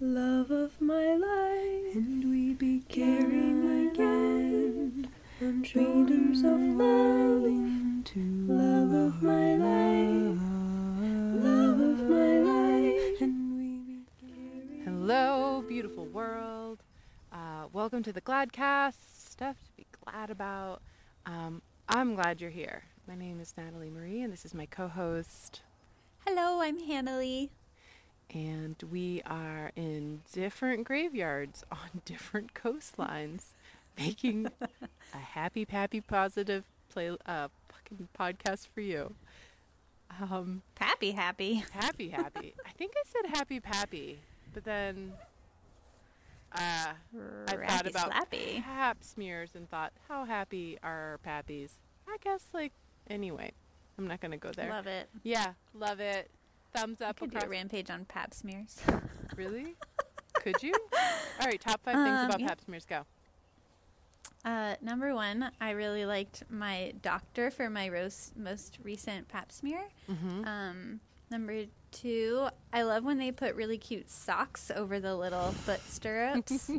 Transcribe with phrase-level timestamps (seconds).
[0.00, 5.08] love of my life, and we began caring again
[5.42, 10.38] on shoulders of love, into love of my life,
[11.42, 13.20] love of my life.
[13.20, 14.82] and we began.
[14.84, 16.84] Hello, beautiful world.
[17.32, 19.30] Uh, welcome to the Gladcast.
[19.30, 20.80] Stuff to be glad about.
[21.26, 22.84] Um, I'm glad you're here.
[23.08, 25.62] My name is Natalie Marie, and this is my co host.
[26.24, 27.50] Hello, I'm Hannah Lee.
[28.32, 33.42] And we are in different graveyards on different coastlines,
[33.98, 34.48] making
[35.14, 39.14] a happy, happy, positive play uh, fucking podcast for you.
[40.20, 41.64] Um, Happy, happy.
[41.72, 42.54] happy, happy.
[42.66, 44.18] I think I said happy, happy,
[44.54, 45.12] but then
[46.52, 46.92] uh,
[47.46, 48.62] I thought about slappy.
[48.62, 51.70] pap smears and thought, how happy are our pappies?
[52.08, 52.72] I guess, like,
[53.10, 53.52] anyway,
[53.98, 54.70] I'm not going to go there.
[54.70, 55.08] Love it.
[55.22, 56.30] Yeah, love it.
[56.74, 57.48] Thumbs up could do across.
[57.48, 58.80] a rampage on pap smears.
[59.36, 59.76] Really?
[60.34, 60.72] Could you?
[61.40, 62.48] All right, top five things Um, about yeah.
[62.48, 62.84] pap smears.
[62.84, 63.02] Go.
[64.44, 69.82] Uh, number one, I really liked my doctor for my ros- most recent pap smear.
[70.10, 70.44] Mm-hmm.
[70.44, 75.80] Um, number two, I love when they put really cute socks over the little foot
[75.88, 76.70] stirrups.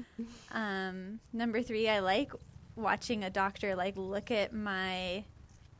[0.52, 2.32] um, number three, I like
[2.76, 5.24] watching a doctor like look at my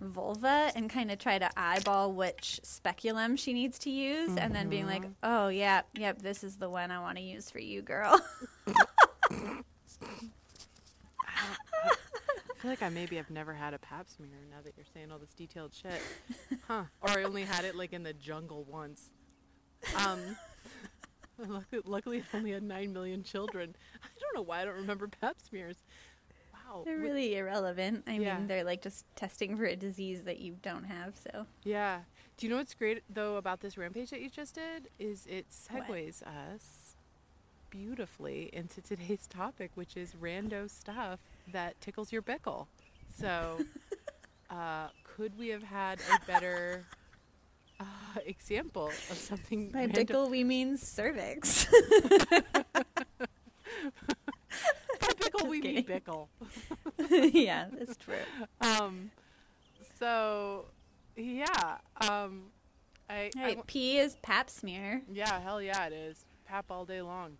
[0.00, 4.68] vulva and kind of try to eyeball which speculum she needs to use and then
[4.68, 7.82] being like, "Oh, yeah, yep, this is the one I want to use for you,
[7.82, 8.20] girl."
[12.56, 15.12] I feel like I maybe have never had a pap smear now that you're saying
[15.12, 16.00] all this detailed shit.
[16.66, 16.84] Huh.
[17.00, 19.10] Or I only had it like in the jungle once.
[19.96, 20.18] Um,
[21.38, 23.76] luckily, luckily, I've only had 9 million children.
[24.02, 25.76] I don't know why I don't remember pap smears.
[26.78, 26.82] Wow.
[26.84, 28.04] they're really irrelevant.
[28.06, 28.38] I Yeah.
[28.38, 31.46] mean, they're like just testing for a disease that you don't have, so.
[31.64, 32.00] Yeah.
[32.36, 34.88] Do you know what's great though about this rampage that you just did?
[34.98, 35.86] Is it What?
[35.88, 36.96] segues us
[37.70, 41.20] beautifully into today's topic, which is rando stuff
[41.52, 42.66] that tickles your bickle.
[43.18, 43.60] So,
[44.50, 46.84] uh, could we have had a better
[47.80, 47.84] uh,
[48.26, 49.70] example of something?
[49.70, 51.66] By random- bickle, we mean cervix.
[55.00, 55.84] By bickle, we mean kidding.
[56.00, 56.28] bickle.
[57.34, 58.14] yeah, that's true.
[58.60, 59.10] Um,
[59.98, 60.66] so,
[61.16, 61.76] yeah.
[62.08, 62.44] Um,
[63.08, 65.02] I, I Right, wa- P is pap smear.
[65.12, 66.24] Yeah, hell yeah, it is.
[66.46, 67.36] Pap all day long.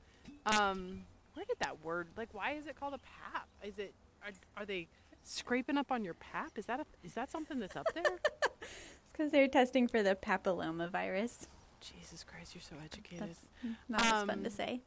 [0.47, 1.03] Um,
[1.35, 2.07] where did that word?
[2.17, 3.49] Like, why is it called a pap?
[3.63, 3.93] Is it?
[4.25, 4.31] Are,
[4.63, 4.89] are they
[5.23, 6.53] scraping up on your pap?
[6.57, 6.85] Is that a?
[7.05, 8.05] Is that something that's up there?
[8.63, 11.47] It's because they're testing for the papilloma virus.
[11.81, 13.29] Jesus Christ, you're so educated.
[13.29, 13.41] That's
[13.89, 14.81] not as fun Um, to say.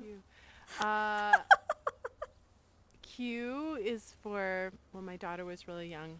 [0.00, 0.22] Q.
[0.80, 1.36] Uh,
[3.14, 6.18] Q is for when my daughter was really young.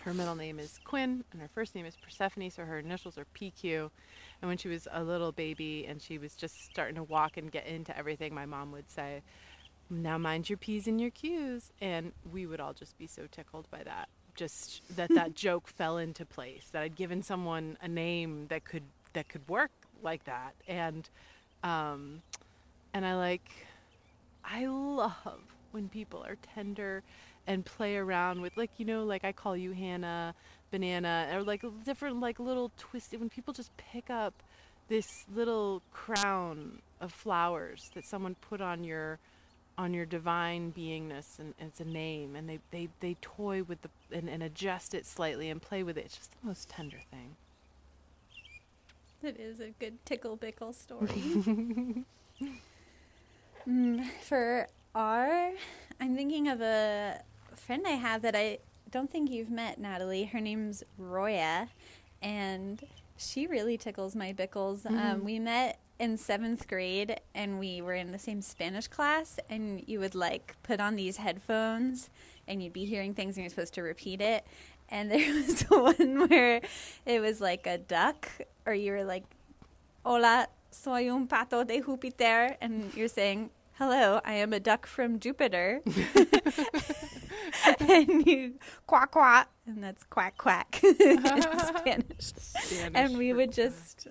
[0.00, 3.26] Her middle name is Quinn, and her first name is Persephone, so her initials are
[3.38, 3.90] PQ.
[4.40, 7.52] And when she was a little baby and she was just starting to walk and
[7.52, 9.20] get into everything, my mom would say,
[9.90, 11.72] Now mind your P's and your Q's.
[11.82, 14.08] And we would all just be so tickled by that.
[14.34, 18.84] Just that that joke fell into place, that I'd given someone a name that could
[19.12, 20.54] that could work like that.
[20.66, 21.06] And
[21.62, 22.22] um,
[22.94, 23.50] and I like
[24.42, 27.02] I love when people are tender
[27.46, 30.34] and play around with like you know like I call you Hannah
[30.72, 34.34] banana or like different like little twisted when people just pick up
[34.88, 39.18] this little crown of flowers that someone put on your
[39.78, 43.82] on your divine beingness and, and it's a name and they, they, they toy with
[43.82, 46.98] the and, and adjust it slightly and play with it it's just the most tender
[47.10, 47.36] thing
[49.22, 51.08] It is a good tickle bickle story.
[53.68, 55.52] mm, for R,
[56.00, 57.20] I'm thinking of a
[57.54, 58.58] friend I have that I
[58.90, 60.24] don't think you've met, Natalie.
[60.24, 61.68] Her name's Roya,
[62.22, 62.82] and
[63.16, 64.86] she really tickles my bickles.
[64.86, 69.82] Um, we met in seventh grade, and we were in the same Spanish class, and
[69.86, 72.08] you would like put on these headphones,
[72.46, 74.46] and you'd be hearing things, and you're supposed to repeat it.
[74.88, 76.60] And there was one where
[77.04, 78.28] it was like a duck,
[78.64, 79.24] or you were like,
[80.04, 82.56] Hola, soy un pato de Júpiter.
[82.60, 85.82] And you're saying, Hello, I am a duck from Jupiter.
[87.78, 88.54] and you
[88.88, 92.32] quack quack, and that's quack quack in Spanish.
[92.34, 94.08] Spanish And we would just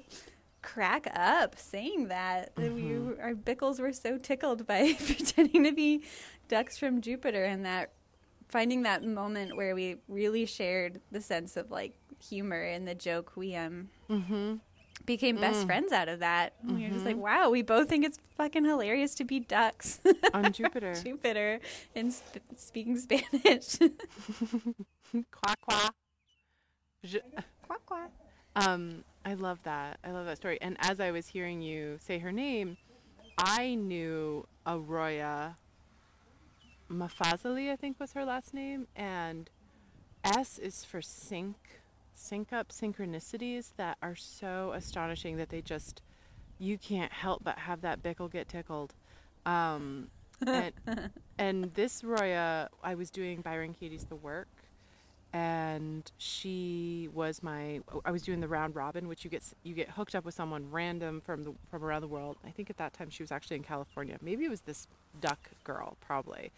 [0.61, 2.55] crack up saying that.
[2.55, 3.19] Mm-hmm.
[3.21, 6.05] our bickles were so tickled by pretending to be
[6.47, 7.91] ducks from Jupiter and that
[8.47, 11.93] finding that moment where we really shared the sense of like
[12.25, 14.55] humor and the joke we um mm-hmm.
[15.07, 15.65] Became best Mm.
[15.65, 16.54] friends out of that.
[16.62, 17.19] And We were just like, Mhm.
[17.21, 20.00] wow, we both think it's fucking hilarious to be ducks.
[20.36, 21.59] on Jupiter Jupiter
[21.95, 23.77] and sp- speaking Spanish.
[25.31, 25.95] quack quack
[27.04, 27.21] Je-
[27.65, 28.12] quack quack.
[28.56, 30.00] Um, I love that.
[30.04, 30.59] I love that story.
[30.62, 32.77] And as I was hearing you say her name,
[33.38, 35.56] I knew Aroya
[36.92, 39.50] Mafazali, I think was her last name, and
[40.24, 41.56] S is for sync,
[42.17, 46.01] sync up synchronicities that are so astonishing that they just
[46.59, 48.93] you can't help but have that bickle get tickled.
[49.45, 50.09] Um,
[50.47, 50.73] and,
[51.37, 54.49] and this Roya, I was doing Byron Katie's The Work,
[55.33, 57.81] and she was my.
[58.05, 60.69] I was doing the round robin, which you get you get hooked up with someone
[60.69, 62.37] random from the from around the world.
[62.45, 64.17] I think at that time she was actually in California.
[64.21, 64.87] Maybe it was this
[65.21, 66.51] duck girl, probably.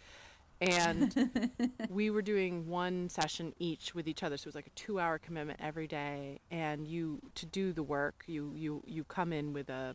[0.60, 1.30] And
[1.88, 5.18] we were doing one session each with each other, so it was like a two-hour
[5.18, 6.40] commitment every day.
[6.50, 9.94] And you to do the work, you you you come in with a.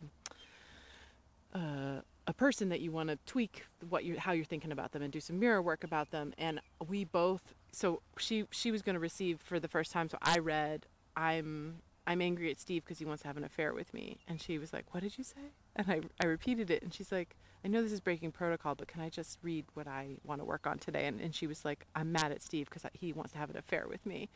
[1.54, 5.02] Uh, a person that you want to tweak what you how you're thinking about them
[5.02, 8.94] and do some mirror work about them and we both so she she was going
[8.94, 10.86] to receive for the first time so i read
[11.16, 11.76] i'm
[12.06, 14.58] i'm angry at steve because he wants to have an affair with me and she
[14.58, 17.36] was like what did you say and i i repeated it and she's like
[17.66, 20.44] i know this is breaking protocol but can i just read what i want to
[20.44, 21.06] work on today?
[21.06, 23.56] And, and she was like i'm mad at steve because he wants to have an
[23.56, 24.28] affair with me.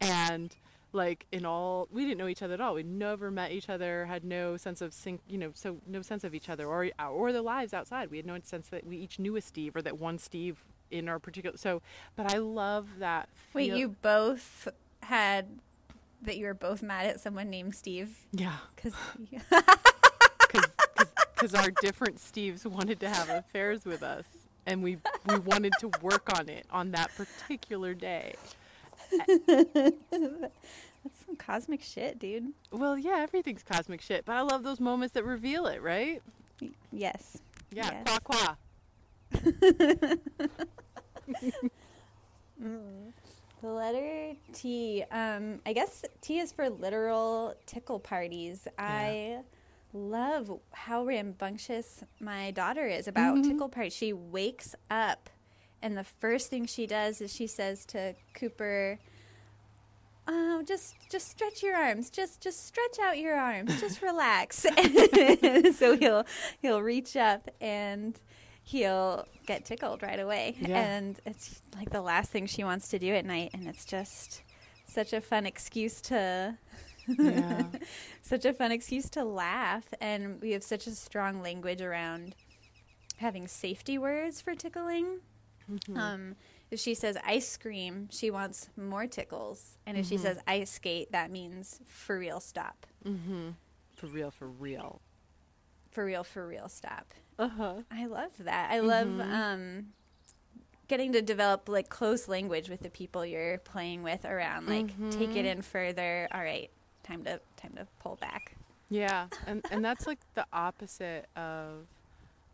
[0.00, 0.54] And
[0.92, 2.74] like in all we didn't know each other at all.
[2.74, 6.24] We never met each other had no sense of sync you know so no sense
[6.24, 8.10] of each other or or the lives outside.
[8.10, 11.08] We had no sense that we each knew a steve or that one steve in
[11.08, 11.80] our particular so
[12.16, 14.68] but i love that Wait, feel- you both
[15.02, 15.46] had
[16.22, 18.26] that you were both mad at someone named Steve?
[18.32, 18.56] Yeah.
[18.76, 18.94] Because
[21.44, 24.24] because our different steves wanted to have affairs with us
[24.66, 24.96] and we
[25.28, 28.34] we wanted to work on it on that particular day
[29.28, 29.92] that's
[31.26, 32.46] some cosmic shit, dude.
[32.72, 36.22] well yeah everything's cosmic shit but i love those moments that reveal it right
[36.90, 37.36] Yes.
[37.70, 38.06] yeah Yes.
[38.06, 38.56] qua qua
[43.60, 45.04] The letter T.
[45.10, 48.68] Um, I guess T is for literal tickle parties.
[48.78, 49.38] I
[49.94, 53.44] love how rambunctious my daughter is about Mhm.
[53.48, 53.94] tickle parties.
[53.94, 55.30] She wakes up,
[55.80, 58.98] and the first thing she does is she says to Cooper,
[60.26, 62.10] "Oh, just just stretch your arms.
[62.10, 63.80] Just just stretch out your arms.
[63.80, 64.58] Just relax."
[65.76, 66.24] so he'll
[66.60, 68.18] he'll reach up and
[68.62, 70.56] he'll get tickled right away.
[70.60, 70.78] Yeah.
[70.82, 74.42] And it's like the last thing she wants to do at night and it's just
[74.86, 76.56] such a fun excuse to
[77.08, 77.66] yeah
[78.22, 82.34] such a fun excuse to laugh and we have such a strong language around
[83.18, 85.20] having safety words for tickling.
[85.70, 85.96] Mhm.
[85.96, 86.36] Um,
[86.70, 89.78] if she says ice cream, she wants more tickles.
[89.86, 90.20] And if she Mhm.
[90.20, 92.86] says ice skate, that means for real stop.
[93.04, 93.50] Mm-hmm.
[93.94, 95.00] For real, for real.
[95.90, 97.14] For real, for real stop.
[97.38, 97.74] Uh huh.
[97.90, 98.70] I love that.
[98.72, 99.32] I love Mhm.
[99.32, 99.92] um,
[100.88, 104.66] getting to develop like close language with the people you're playing with around.
[104.66, 105.52] Like take it Mhm.
[105.52, 106.28] in further.
[106.32, 106.70] All right,
[107.04, 108.56] time to time to pull back.
[108.90, 111.86] Yeah, and and that's like the opposite of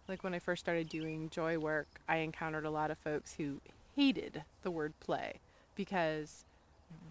[0.08, 1.88] like when I first started doing joy work.
[2.08, 3.60] I encountered a lot of folks who
[3.96, 5.40] hated the word play
[5.74, 6.44] because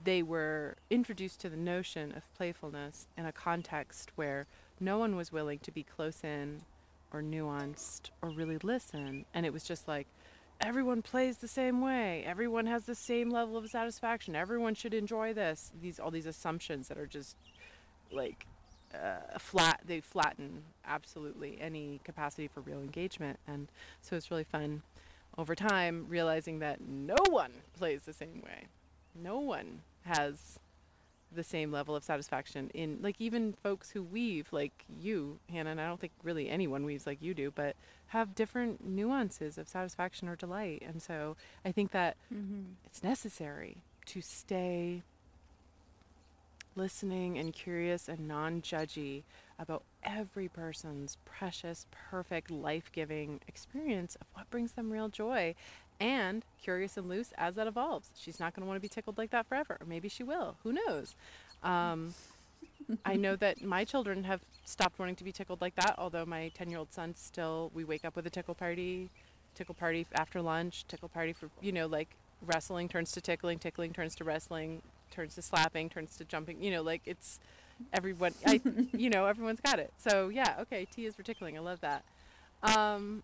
[0.03, 4.45] they were introduced to the notion of playfulness in a context where
[4.79, 6.61] no one was willing to be close in
[7.13, 10.07] or nuanced or really listen and it was just like
[10.61, 12.23] everyone plays the same way.
[12.25, 14.35] Everyone has the same level of satisfaction.
[14.35, 15.71] Everyone should enjoy this.
[15.81, 17.35] These all these assumptions that are just
[18.11, 18.45] like
[18.93, 23.39] uh, flat they flatten absolutely any capacity for real engagement.
[23.47, 23.67] And
[24.01, 24.81] so it's really fun
[25.37, 28.67] over time realizing that no one plays the same way.
[29.15, 30.59] No one has
[31.33, 35.79] the same level of satisfaction in like even folks who weave like you hannah and
[35.81, 37.75] i don't think really anyone weaves like you do but
[38.07, 42.61] have different nuances of satisfaction or delight and so i think that Mm-hmm.
[42.85, 45.03] it's necessary to stay
[46.75, 49.23] listening and curious and non judgy
[49.57, 55.53] about every person's precious, perfect, life giving experience of what brings them real joy.
[55.99, 58.09] And curious and loose as that evolves.
[58.17, 59.77] She's not going to want to be tickled like that forever.
[59.79, 60.55] Or maybe she will.
[60.63, 61.15] Who knows?
[61.63, 62.13] Um,
[63.05, 66.51] I know that my children have stopped wanting to be tickled like that, although my
[66.55, 69.09] 10 year old son still, we wake up with a tickle party,
[69.55, 72.09] tickle party after lunch, tickle party for, you know, like
[72.45, 76.71] wrestling turns to tickling, tickling turns to wrestling, turns to slapping, turns to jumping, you
[76.71, 77.39] know, like it's
[77.93, 78.61] everyone, I,
[78.93, 79.91] you know, everyone's got it.
[79.97, 81.57] So yeah, okay, T is for tickling.
[81.57, 82.03] I love that.
[82.63, 83.23] Um,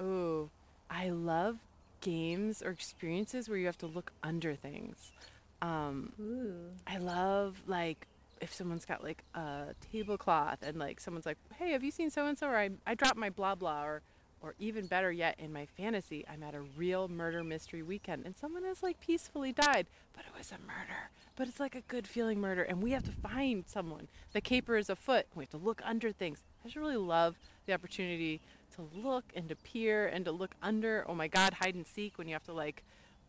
[0.00, 0.50] ooh,
[0.90, 1.58] I love
[2.00, 5.12] games or experiences where you have to look under things.
[5.60, 6.54] Um, Ooh.
[6.86, 8.06] I love like
[8.40, 12.26] if someone's got like a tablecloth and like someone's like, "Hey, have you seen so
[12.26, 14.02] and so?" or I I dropped my blah blah or
[14.40, 18.36] or even better yet, in my fantasy, I'm at a real murder mystery weekend and
[18.36, 21.10] someone has like peacefully died, but it was a murder.
[21.34, 24.08] But it's like a good feeling murder, and we have to find someone.
[24.32, 25.26] The caper is afoot.
[25.34, 26.42] We have to look under things.
[26.64, 28.40] I just really love the opportunity
[28.76, 31.04] to look and to peer and to look under.
[31.08, 32.82] Oh my God, hide and seek when you have to like,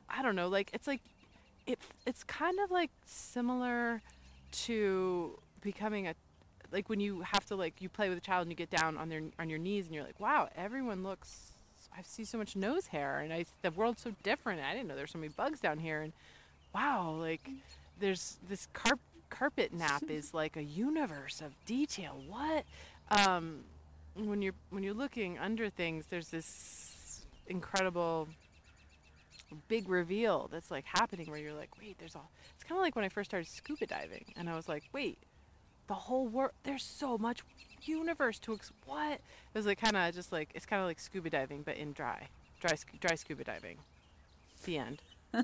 [0.09, 1.01] I don't know, like it's like,
[1.67, 1.79] it.
[2.05, 4.01] It's kind of like similar
[4.51, 6.15] to becoming a
[6.71, 8.97] like when you have to like you play with a child and you get down
[8.97, 11.53] on their on your knees and you're like wow everyone looks
[11.97, 14.95] i see so much nose hair and i the world's so different i didn't know
[14.95, 16.13] there's so many bugs down here and
[16.73, 17.49] wow like
[17.99, 22.65] there's this carp, carpet nap is like a universe of detail what
[23.25, 23.61] um
[24.27, 28.27] when you're when you're looking under things there's this incredible
[29.67, 32.95] big reveal that's like happening where you're like wait there's all it's kind of like
[32.95, 35.17] when i first started scuba diving and i was like wait
[35.87, 37.41] the whole world there's so much
[37.81, 39.13] universe to ex- what?
[39.13, 39.21] It
[39.55, 42.27] was like kind of just like it's kind of like scuba diving but in dry
[42.61, 43.77] dry dry scuba diving.
[44.63, 45.01] The end.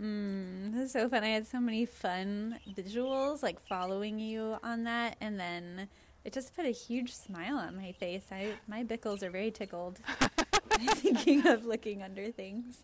[0.00, 1.22] Mm, this is so fun.
[1.22, 5.88] I had so many fun visuals like following you on that, and then
[6.24, 8.24] it just put a huge smile on my face.
[8.30, 10.00] I my bickles are very tickled
[10.94, 12.82] thinking of looking under things.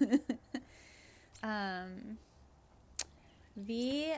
[1.42, 2.18] um,
[3.56, 4.14] V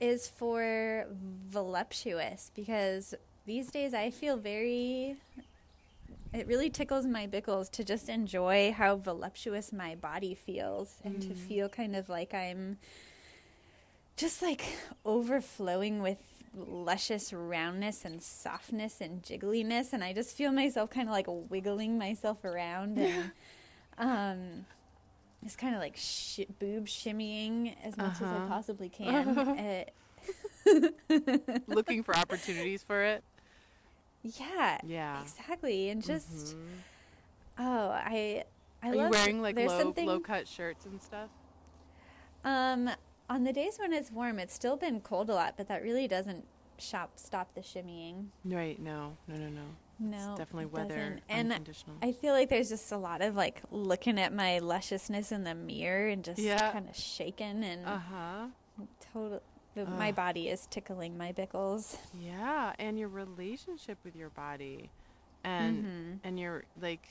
[0.00, 1.06] is for
[1.48, 3.14] voluptuous because
[3.46, 5.16] these days I feel very
[6.32, 11.34] it really tickles my bickles to just enjoy how voluptuous my body feels and to
[11.34, 12.78] feel kind of like I'm
[14.16, 14.64] just like
[15.04, 16.18] overflowing with
[16.56, 21.98] luscious roundness and softness and jiggliness and I just feel myself kind of like wiggling
[21.98, 23.30] myself around and
[23.98, 24.64] um
[25.44, 28.48] it's kind of like sh- boob shimmying as much as I Uh-huh.
[28.48, 29.84] possibly can.
[31.68, 33.22] Looking for opportunities for it
[34.22, 35.88] yeah, yeah exactly.
[35.90, 36.82] And just Mhm.
[37.58, 38.44] oh, I
[38.82, 41.28] I are you wearing like low something low cut shirts and stuff
[42.44, 42.90] Um,
[43.28, 46.06] on the days when it's warm, it's still been cold a lot, but that really
[46.08, 46.44] doesn't
[46.78, 48.26] shop stop the shimmying.
[48.44, 49.62] right no no no no
[49.98, 51.18] No, it's definitely weather.
[51.28, 55.32] And unconditional I feel like there's just a lot of like looking at my lusciousness
[55.32, 56.72] in the mirror and just Yeah.
[56.72, 58.46] kind of shaking and uh-huh
[59.12, 59.40] total.
[59.74, 61.96] the- My body is tickling my bickles.
[62.18, 64.90] Yeah, and your relationship with your body.
[65.44, 66.18] And Mhm.
[66.24, 67.08] and you're like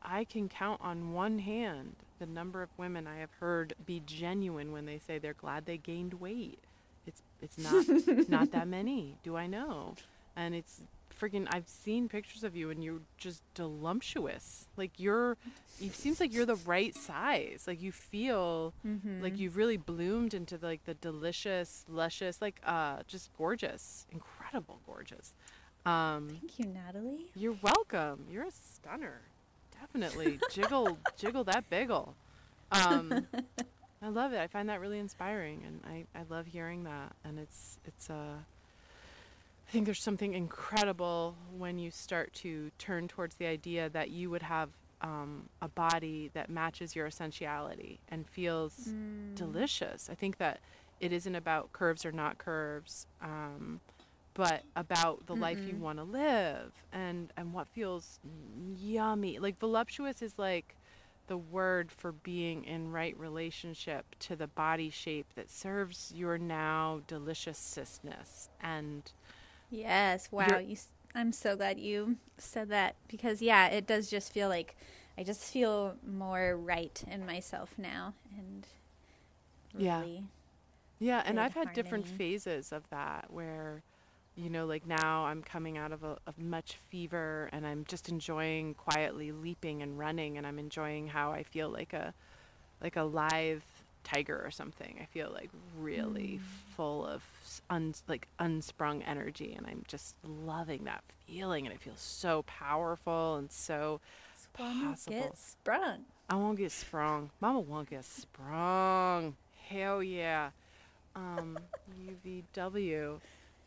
[0.00, 4.72] I can count on one hand the number of women I have heard be genuine
[4.72, 6.60] when they say they're glad they gained weight.
[7.06, 7.84] It's it's not
[8.28, 9.94] not that many, do I know?
[10.36, 10.80] And it's
[11.20, 14.66] freaking I've seen pictures of you and you're just voluptuous.
[14.76, 15.36] Like you're
[15.80, 17.64] it seems like you're the right size.
[17.66, 19.22] Like you feel Mm-hmm.
[19.22, 25.32] like you've really bloomed into like the delicious luscious like uh just gorgeous incredible gorgeous
[25.86, 27.26] um Thank you, Natalie.
[27.34, 29.20] you're welcome you're a stunner
[29.82, 32.14] definitely jiggle jiggle that bagel
[32.70, 33.26] um
[34.02, 37.38] i love it i find that really inspiring and i i love hearing that and
[37.38, 38.36] it's it's uh
[39.68, 44.28] I think there's something incredible when you start to turn towards the idea that you
[44.28, 44.68] would have
[45.00, 49.34] um, a body that matches your essentiality and feels Mm.
[49.34, 50.10] delicious.
[50.10, 50.60] I think that
[51.00, 53.80] it isn't about curves or not curves, um,
[54.34, 58.20] but about the life you want to live and and what feels
[58.78, 59.38] yummy.
[59.38, 60.76] Like voluptuous is like
[61.28, 67.00] the word for being in right relationship to the body shape that serves your now
[67.06, 69.12] deliciousness and
[69.70, 70.28] Yes.
[70.30, 70.58] Wow.
[70.58, 70.76] You.
[71.14, 74.76] I'm so glad you said that because yeah, it does just feel like
[75.18, 78.66] I just feel more right in myself now and
[79.76, 80.04] Yeah.
[80.04, 80.24] really.
[80.98, 83.82] Yeah, and I've had different phases of that where,
[84.36, 88.08] you know, like now I'm coming out of a of much fever and I'm just
[88.08, 92.14] enjoying quietly leaping and running and I'm enjoying how I feel like a
[92.80, 93.62] like a live
[94.04, 94.98] tiger or something.
[95.00, 96.40] I feel like really
[96.76, 97.22] full of
[97.70, 103.36] un, like unsprung energy and I'm just loving that feeling and it feels so powerful
[103.36, 104.00] and so
[104.54, 105.12] possible.
[105.12, 106.04] get sprung.
[106.28, 107.30] I won't get sprung.
[107.40, 109.36] Mama won't get sprung.
[109.68, 110.50] Hell yeah.
[111.14, 111.58] Um,
[112.26, 113.20] UVW.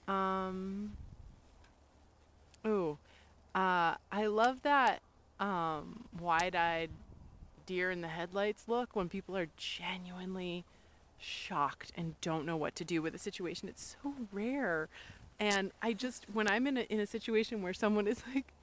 [0.07, 0.93] Um,
[2.65, 2.97] ooh.
[3.53, 5.01] Uh, I love that
[5.39, 6.89] um, wide-eyed
[7.65, 10.65] deer in the headlights look when people are genuinely
[11.17, 13.69] shocked and don't know what to do with a situation.
[13.69, 14.89] It's so rare.
[15.39, 18.53] And I just when I'm in a in a situation where someone is like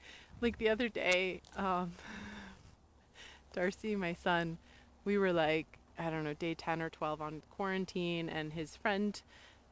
[0.41, 1.93] like the other day, um,
[3.53, 4.59] Darcy, my son,
[5.05, 9.21] we were like, I don't know, day 10 or 12 on quarantine, and his friend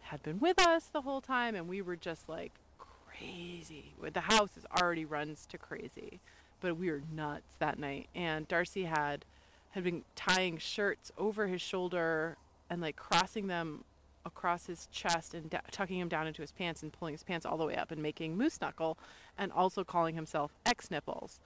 [0.02, 3.92] had been with us the whole time, and we were just like crazy.
[4.12, 6.20] The house is already runs to crazy,
[6.60, 8.08] but we were nuts that night.
[8.14, 9.24] And Darcy had
[9.70, 12.36] had been tying shirts over his shoulder
[12.68, 13.84] and like crossing them
[14.24, 17.46] across his chest and da- tucking him down into his pants and pulling his pants
[17.46, 18.98] all the way up and making moose knuckle
[19.38, 21.40] and also calling himself X nipples.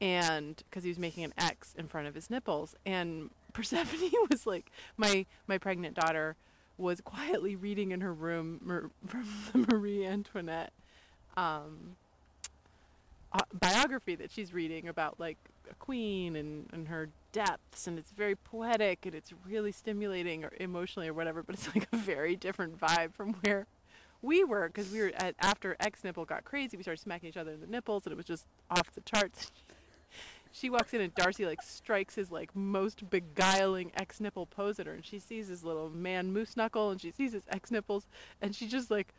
[0.00, 2.74] And because he was making an X in front of his nipples.
[2.84, 6.36] And Persephone was like, my, my pregnant daughter
[6.76, 10.72] was quietly reading in her room from the Marie Antoinette
[11.36, 11.96] um,
[13.32, 15.38] uh, biography that she's reading about like
[15.70, 20.52] a queen and, and her depths and it's very poetic and it's really stimulating or
[20.60, 23.66] emotionally or whatever but it's like a very different vibe from where
[24.22, 27.36] we were because we were at, after X nipple got crazy we started smacking each
[27.36, 29.50] other in the nipples and it was just off the charts
[30.54, 34.86] she walks in and Darcy like strikes his like most beguiling X nipple pose at
[34.86, 38.06] her and she sees his little man moose knuckle and she sees his X nipples
[38.40, 39.12] and she just like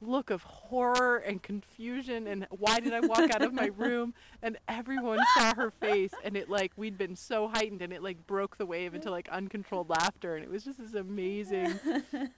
[0.00, 4.14] look of horror and confusion and why did I walk out of my room?
[4.42, 8.26] And everyone saw her face and it like we'd been so heightened and it like
[8.26, 11.78] broke the wave into like uncontrolled laughter and it was just this amazing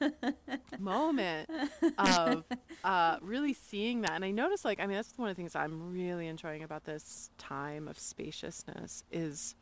[0.79, 1.51] moment
[1.99, 2.45] of
[2.85, 4.13] uh, really seeing that.
[4.13, 6.85] And I noticed like I mean that's one of the things I'm really enjoying about
[6.85, 9.55] this time of spaciousness is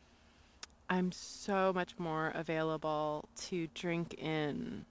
[0.89, 4.85] I'm so much more available to drink in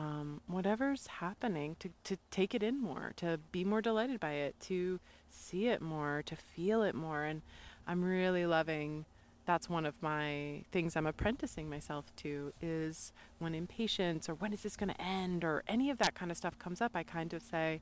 [0.00, 4.58] um, whatever's happening, to, to take it in more, to be more delighted by it,
[4.60, 7.24] to see it more, to feel it more.
[7.24, 7.42] And
[7.86, 9.04] I'm really loving
[9.46, 14.62] that's one of my things I'm apprenticing myself to is when impatience or when is
[14.62, 17.32] this going to end or any of that kind of stuff comes up, I kind
[17.32, 17.80] of say,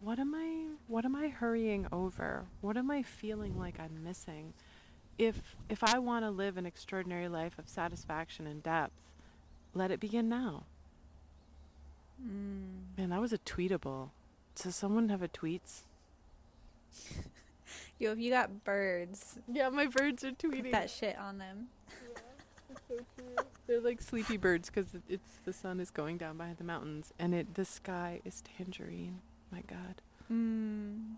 [0.00, 2.44] what am I what am I hurrying over?
[2.60, 4.54] What am I feeling like I'm missing?
[5.18, 8.94] If if I want to live an extraordinary life of satisfaction and depth,
[9.74, 10.64] let it begin now.
[12.24, 12.98] Mm.
[12.98, 14.10] Man, that was a tweetable.
[14.54, 15.82] Does someone have a tweets?
[17.98, 20.72] Yo, if you got birds, Yeah, my birds are put tweeting.
[20.72, 21.68] that shit on them.
[23.66, 27.34] They're like sleepy birds because it's the sun is going down behind the mountains and
[27.34, 29.20] it the sky is tangerine.
[29.52, 30.02] My God.
[30.32, 31.14] Mm.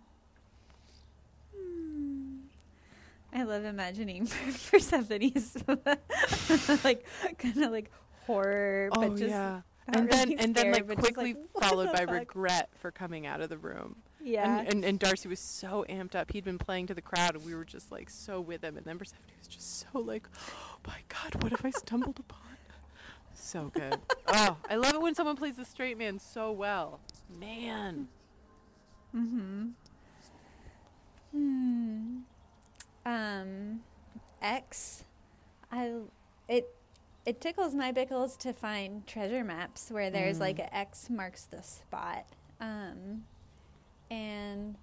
[1.57, 2.39] Mm.
[3.33, 4.27] I love imagining
[4.71, 5.57] Persephone's
[6.85, 7.07] like
[7.39, 7.91] kind of like
[8.27, 9.61] horror, oh but just yeah.
[9.89, 12.11] And then and then like quickly what followed by fuck?
[12.11, 13.97] regret for coming out of the room.
[14.23, 14.61] Yeah.
[14.61, 16.31] And, and and Darcy was so amped up.
[16.33, 18.77] He'd been playing to the crowd and we were just like so with him.
[18.77, 22.39] And then Persephone was just so like, oh my God, what have I stumbled upon?
[23.35, 23.99] So good.
[24.29, 27.01] oh, I love it when someone plays the straight man so well.
[27.41, 28.09] Man.
[29.15, 29.69] Mm-hmm.
[31.33, 32.19] Hmm.
[33.05, 33.81] Um,
[34.41, 35.05] X.
[35.71, 35.93] I
[36.49, 36.69] it
[37.25, 40.41] it tickles my bickles to find treasure maps where there's Mm.
[40.41, 42.27] like X marks the spot.
[42.61, 43.25] Um,
[44.11, 44.77] and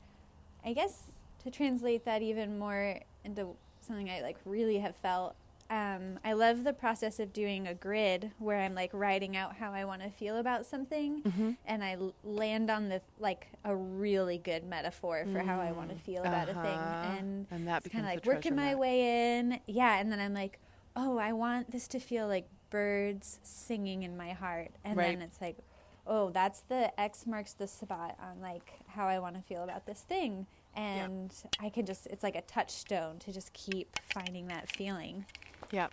[0.65, 1.04] I guess
[1.43, 5.36] to translate that even more into something I like really have felt.
[5.71, 9.71] Um, I love the process of doing a grid where I'm like writing out how
[9.71, 11.52] I want to feel about something Mm-hmm.
[11.67, 15.89] and I l- land on the like a really good metaphor for how I want
[15.91, 17.17] to feel about a thing, Uh-huh.
[17.19, 20.19] and and that it's kind of like working treasure my way in, yeah, and then
[20.19, 20.58] I'm like,
[21.02, 25.18] oh, I want this to feel like birds singing in my heart, and Right.
[25.18, 25.58] then it's like,
[26.06, 29.86] oh, that's the X marks the spot on like how I want to feel about
[29.86, 34.70] this thing, and I can just it's like a touchstone to just keep finding that
[34.76, 35.26] feeling.
[35.72, 35.92] Yep.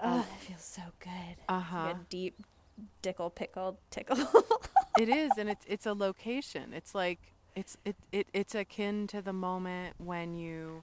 [0.00, 1.36] Oh, it feels so good.
[1.48, 1.84] Uh huh.
[1.84, 2.34] like a deep
[3.02, 4.16] dickle pickle tickle.
[4.98, 6.72] it is, and it's it's a location.
[6.72, 7.20] It's like
[7.54, 10.82] it's it, it it's akin to the moment when you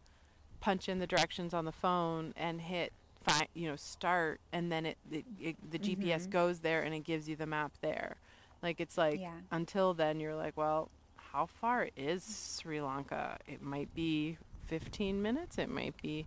[0.61, 4.85] punch in the directions on the phone and hit fi- you know start, and then
[4.85, 6.29] it, it, it the GPS Mhm.
[6.31, 8.17] goes there and it gives you the map there.
[8.63, 9.33] Like it's like Yeah.
[9.51, 13.37] until then you're like, well, how far is Sri Lanka?
[13.47, 15.57] It might be 15 minutes.
[15.57, 16.25] It might be.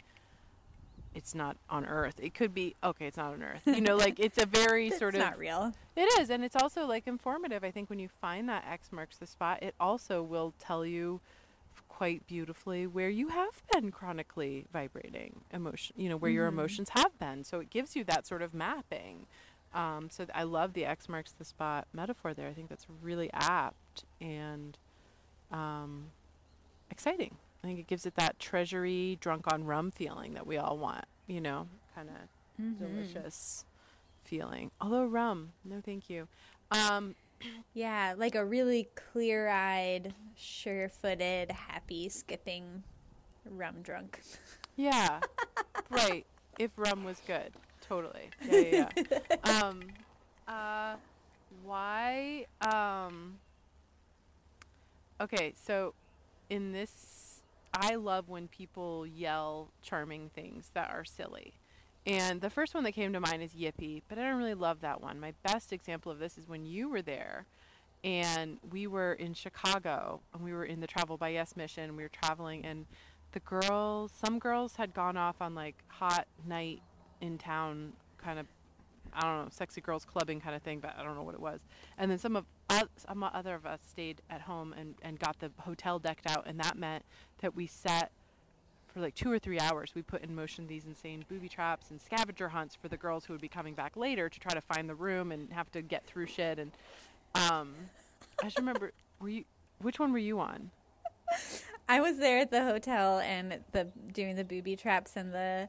[1.15, 2.15] It's not on Earth.
[2.23, 3.07] It could be okay.
[3.07, 3.61] It's not on Earth.
[3.67, 5.75] You know, like it's a very sort of not real.
[5.95, 7.63] it is, and it's also like informative.
[7.65, 11.21] I think when you find that X marks the spot, it also will tell you
[11.89, 15.95] quite beautifully where you have been chronically vibrating emotion.
[15.99, 16.53] You know where your Mhm.
[16.53, 17.45] emotions have been.
[17.45, 19.27] So it gives you that sort of mapping.
[19.75, 22.49] Um, so th- I love the X marks the spot metaphor there.
[22.49, 24.77] I think that's really apt and
[25.51, 26.11] um,
[26.91, 27.37] exciting.
[27.63, 31.05] I think it gives it that treasury, drunk on rum feeling that we all want.
[31.27, 32.79] You know, kind of Mhm.
[32.79, 33.65] delicious
[34.25, 34.71] feeling.
[34.81, 36.29] Although rum, no thank you.
[36.71, 37.15] Um,
[37.75, 42.83] Yeah, like a really clear eyed, sure footed, happy, skipping
[43.49, 44.21] rum drunk.
[44.77, 45.21] yeah,
[45.91, 46.27] right.
[46.59, 48.29] If rum was good, totally.
[48.49, 49.03] Yeah, yeah.
[49.11, 49.37] yeah.
[49.63, 49.81] um,
[50.47, 50.97] uh,
[51.65, 52.47] why?
[52.61, 53.39] Um,
[55.23, 55.95] Okay, so
[56.51, 61.55] in this, I love when people yell charming things that are silly.
[62.07, 64.81] And the first one that came to mind is Yippee, but I don't really love
[64.81, 65.21] that one.
[65.21, 67.47] My best example of this is when you were there
[68.03, 71.95] and we were in Chicago and we were in the Travel by Yes mission.
[71.97, 72.87] We were traveling and
[73.31, 76.83] the girls, some girls had gone off on like hot night
[77.21, 78.47] in town kind of
[79.15, 81.41] I don't know, sexy girls clubbing kind of thing, but I don't know what it
[81.41, 81.61] was.
[81.99, 85.38] And then some of us, some other of us stayed at home and, and got
[85.38, 87.05] the hotel decked out, and that meant
[87.43, 88.11] that we sat
[88.93, 89.93] for like two or three hours.
[89.95, 93.33] We put in motion these insane booby traps and scavenger hunts for the girls who
[93.33, 96.05] would be coming back later to try to find the room and have to get
[96.07, 96.59] through shit.
[96.59, 96.71] And
[97.35, 97.75] um,
[98.41, 99.45] I just remember, were you?
[99.81, 100.71] Which one were you on?
[101.89, 105.69] I was there at the hotel and the doing the booby traps and the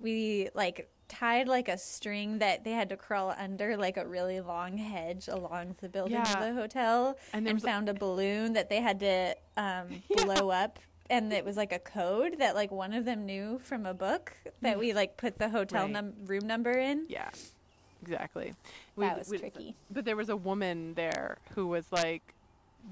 [0.00, 4.40] we like tied like a string that they had to crawl under like a really
[4.40, 6.32] long hedge along the building Yeah.
[6.32, 10.50] of the hotel And and, a- found a balloon that they had to um, blow
[10.50, 10.78] up
[11.10, 14.32] and it was like a code that like one of them knew from a book
[14.62, 14.80] that mm.
[14.80, 15.92] we like put the hotel Right.
[15.92, 17.06] num- room number in.
[17.08, 17.30] Yeah,
[18.02, 18.54] exactly.
[18.96, 19.76] That was tricky.
[19.90, 22.34] But there was a woman there who was like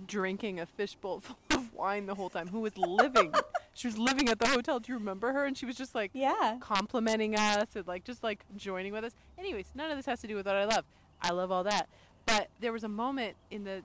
[0.07, 2.48] drinking a fishbowl full of wine the whole time.
[2.48, 3.33] Who was living?
[3.74, 4.81] she was living at the hotel.
[4.81, 5.44] Do you remember her?
[5.44, 6.59] And she was just like Yeah.
[6.61, 9.12] complimenting us and like just like joining with us.
[9.38, 10.85] Anyways, none of this has to do with what I love.
[11.20, 11.88] I love all that.
[12.27, 13.83] But there was a moment in the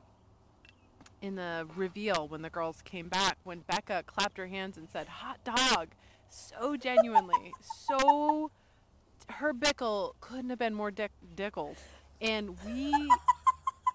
[1.21, 5.07] in the reveal when the girls came back when Becca clapped her hands and said
[5.07, 5.89] hot dog
[6.29, 7.53] so genuinely
[7.87, 8.51] so
[9.29, 11.77] her bickle couldn't have been more dick dickled
[12.21, 12.93] and we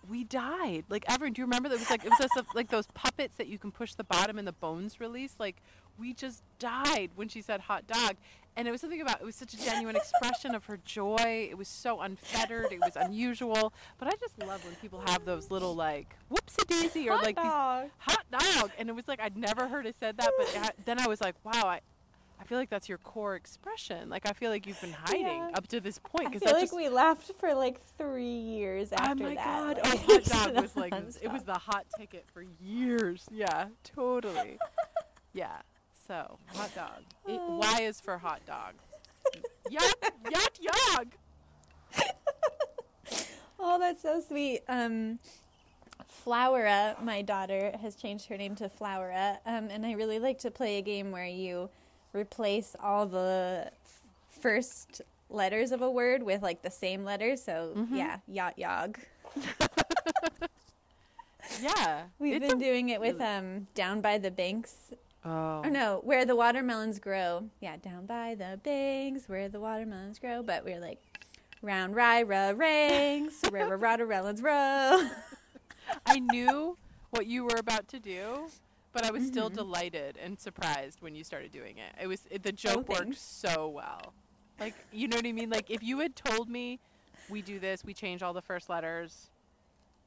[0.09, 0.85] we died.
[0.89, 3.37] Like Evan do you remember that it was like it was just like those puppets
[3.37, 5.35] that you can push the bottom and the bones release?
[5.39, 5.57] Like
[5.99, 8.17] we just died when she said hot dog
[8.57, 11.59] and it was something about it was such a genuine expression of her joy it
[11.59, 15.75] was so unfettered it was unusual but i just love when people have those little
[15.75, 17.91] like whoopsie daisy or Hot like these dog.
[17.99, 21.07] hot dog and it was like i'd never heard it said that but then i
[21.07, 21.81] was like wow i
[22.41, 24.11] I feel like that's your core expression.
[24.11, 25.51] Like I feel like you've been hiding Yeah.
[25.55, 28.97] up to this point I feel like just we laughed for like three years oh
[28.99, 29.47] after that.
[29.47, 29.83] oh my that.
[29.83, 29.89] god!
[29.89, 33.25] Like, Oh, hot dog was like it was the hot ticket for years.
[33.31, 34.59] Yeah, totally.
[35.33, 35.59] yeah.
[36.07, 37.03] So hot dog.
[37.27, 38.75] It, y is for hot dog.
[39.71, 39.95] Yuck!
[40.25, 40.61] Yuck!
[40.61, 41.07] Yuck!
[43.59, 44.61] Oh, that's so sweet.
[44.69, 45.19] Um,
[46.07, 50.51] Flowera, my daughter, has changed her name to Flowera, um, and I really like to
[50.51, 51.71] play a game where you
[52.13, 53.71] replace all the
[54.29, 57.43] first letters of a word with like the same letters.
[57.43, 57.97] So Mm-hmm.
[57.97, 58.99] yeah, yacht yog.
[61.63, 62.05] Yeah.
[62.19, 64.75] We've been a- doing it with um, down by the banks.
[65.25, 65.63] Oh.
[65.63, 67.45] No, where the watermelons grow.
[67.61, 70.43] Yeah, down by the banks where the watermelons grow.
[70.43, 71.01] But we're like
[71.63, 75.09] round rye ra ranks the watermelons row.
[76.07, 76.77] I knew
[77.11, 78.49] what you were about to do,
[78.93, 79.57] but I was still Mm-hmm.
[79.57, 81.95] delighted and surprised when you started doing it.
[82.03, 83.21] It was it, the joke worked Oh, thanks.
[83.21, 84.13] so well.
[84.61, 85.49] Like you know what I mean?
[85.51, 86.81] Like if you had told me
[87.31, 89.31] we do this, we change all the first letters,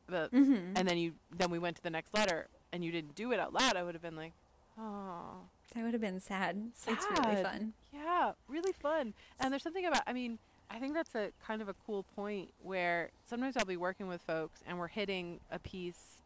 [0.08, 0.74] the Mm-hmm.
[0.76, 3.40] and then you then we went to the next letter and you didn't do it
[3.40, 4.34] out loud, I would have been like,
[4.80, 5.42] oh,
[5.74, 6.72] That would have been sad.
[6.88, 7.46] It's really Sad.
[7.46, 7.74] fun.
[7.94, 9.14] yeah, really fun.
[9.40, 10.40] And there's something about I mean.
[10.70, 14.20] I think that's a kind of a cool point where sometimes I'll be working with
[14.22, 16.18] folks and we're hitting a piece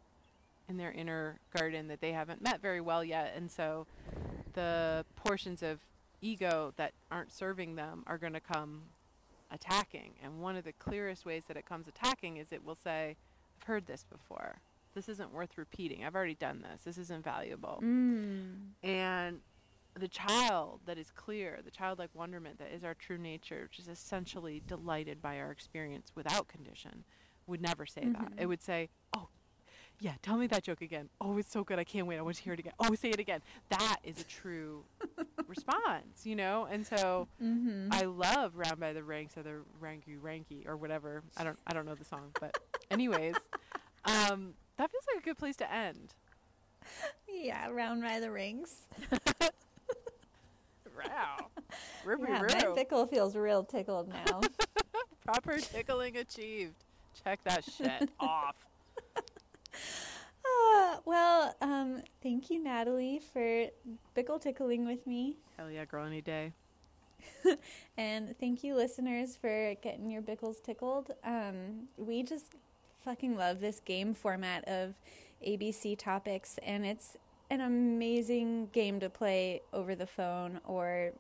[0.68, 3.34] in their inner garden that they haven't met very well yet.
[3.36, 3.86] And so
[4.54, 5.82] the portions of
[6.22, 8.82] ego that aren't serving them are going to come
[9.52, 10.14] attacking.
[10.24, 13.18] And one of the clearest ways that it comes attacking is it will say,
[13.62, 14.56] I've heard this before.
[14.94, 16.04] This isn't worth repeating.
[16.04, 16.84] I've already done this.
[16.84, 17.80] This isn't valuable.
[17.84, 18.72] Mm.
[18.84, 19.40] And
[20.00, 23.88] the child that is clear, the childlike wonderment that is our true nature, which is
[23.88, 27.04] essentially delighted by our experience without condition,
[27.48, 28.34] would never say that.
[28.38, 29.28] It would say, Oh,
[30.00, 31.10] yeah, tell me that joke again.
[31.20, 31.78] Oh, it's so good.
[31.78, 32.18] I can't wait.
[32.18, 32.74] I want to hear it again.
[32.80, 33.42] Oh, say it again.
[33.70, 34.84] That is a true
[35.48, 36.68] response, you know?
[36.72, 37.90] And so Mm-hmm.
[37.92, 41.22] I love Round by the Ranks or the Ranky Ranky or whatever.
[41.38, 42.58] I don't I don't know the song, but
[42.92, 43.36] anyways,
[44.06, 46.16] um, that feels like a good place to end.
[47.28, 48.82] Yeah, round by the rings.
[51.08, 51.48] Wow.
[52.06, 52.48] Ruby Yeah, Roo.
[52.50, 54.42] my pickle feels real tickled now.
[55.26, 56.76] Proper tickling achieved.
[57.24, 58.56] Check that shit off.
[60.46, 63.66] Ah, well, um, thank you, Natalie, for
[64.14, 65.38] pickle tickling with me.
[65.58, 66.54] Hell yeah, girl, any day.
[67.98, 71.12] And thank you, listeners, for getting your bickles tickled.
[71.24, 72.54] Um, we just
[73.04, 74.94] fucking love this game format of
[75.46, 77.18] ABC topics, and it's
[77.50, 81.12] an amazing game to play over the phone or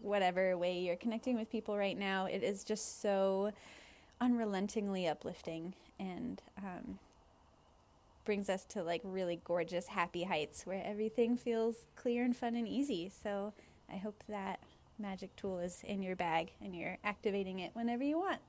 [0.00, 2.26] whatever way you're connecting with people right now.
[2.26, 3.52] It is just so
[4.20, 6.98] unrelentingly uplifting, and um,
[8.24, 12.68] brings us to like really gorgeous, happy heights where everything feels clear and fun and
[12.68, 13.10] easy.
[13.22, 13.52] So
[13.92, 14.60] I hope that
[14.98, 18.40] magic tool is in your bag and you're activating it whenever you want.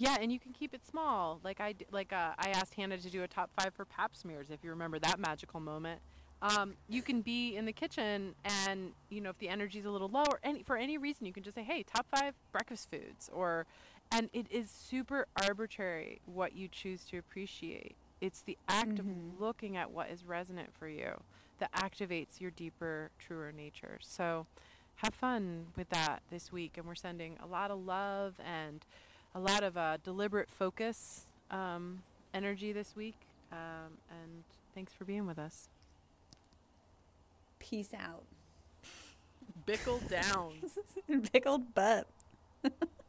[0.00, 1.40] Yeah, and you can keep it small.
[1.44, 4.48] Like I like uh, I asked Hannah to do a top five for Pap smears.
[4.50, 6.00] If you remember that magical moment,
[6.40, 8.34] um, you can be in the kitchen,
[8.66, 11.34] and you know if the energy's a little low or any for any reason, you
[11.34, 13.66] can just say, "Hey, top five breakfast foods," or,
[14.10, 17.94] and it is super arbitrary what you choose to appreciate.
[18.22, 19.00] It's the act Mhm.
[19.00, 21.20] of looking at what is resonant for you
[21.58, 23.98] that activates your deeper, truer nature.
[24.00, 24.46] So,
[24.96, 28.82] have fun with that this week, and we're sending a lot of love and
[29.34, 32.02] a lot of uh, deliberate focus um,
[32.34, 33.16] energy this week.
[33.52, 35.68] Um, and thanks for being with us.
[37.58, 38.24] Peace out.
[39.66, 40.52] Bickle down.
[41.32, 42.06] Pickled butt.